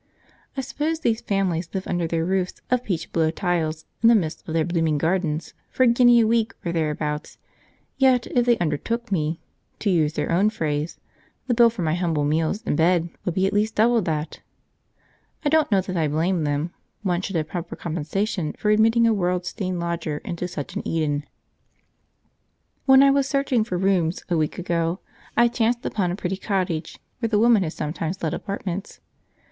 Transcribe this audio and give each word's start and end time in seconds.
I 0.57 0.61
suppose 0.61 1.01
these 1.01 1.21
families 1.21 1.69
live 1.75 1.85
under 1.87 2.07
their 2.07 2.25
roofs 2.25 2.59
of 2.71 2.83
peach 2.83 3.11
blow 3.13 3.29
tiles, 3.29 3.85
in 4.01 4.09
the 4.09 4.15
midst 4.15 4.47
of 4.47 4.55
their 4.55 4.65
blooming 4.65 4.97
gardens, 4.97 5.53
for 5.69 5.83
a 5.83 5.87
guinea 5.87 6.21
a 6.21 6.25
week 6.25 6.55
or 6.65 6.71
thereabouts; 6.71 7.37
yet 7.97 8.25
if 8.25 8.47
they 8.47 8.57
"undertook" 8.57 9.11
me 9.11 9.39
(to 9.77 9.91
use 9.91 10.13
their 10.13 10.31
own 10.31 10.49
phrase), 10.49 10.97
the 11.45 11.53
bill 11.53 11.69
for 11.69 11.83
my 11.83 11.93
humble 11.93 12.23
meals 12.25 12.63
and 12.65 12.75
bed 12.75 13.09
would 13.25 13.35
be 13.35 13.45
at 13.45 13.53
least 13.53 13.75
double 13.75 14.01
that. 14.01 14.39
I 15.45 15.49
don't 15.49 15.71
know 15.71 15.81
that 15.81 15.95
I 15.95 16.07
blame 16.07 16.45
them; 16.45 16.73
one 17.03 17.21
should 17.21 17.35
have 17.35 17.49
proper 17.49 17.75
compensation 17.75 18.53
for 18.53 18.71
admitting 18.71 19.05
a 19.05 19.13
world 19.13 19.45
stained 19.45 19.79
lodger 19.79 20.17
into 20.25 20.47
such 20.47 20.75
an 20.75 20.81
Eden. 20.83 21.25
When 22.87 23.03
I 23.03 23.11
was 23.11 23.27
searching 23.27 23.63
for 23.63 23.77
rooms 23.77 24.23
a 24.29 24.35
week 24.35 24.57
ago, 24.57 24.99
I 25.37 25.47
chanced 25.47 25.85
upon 25.85 26.09
a 26.09 26.15
pretty 26.15 26.37
cottage 26.37 26.97
where 27.19 27.29
the 27.29 27.37
woman 27.37 27.61
had 27.61 27.73
sometimes 27.73 28.23
let 28.23 28.33
apartments. 28.33 28.99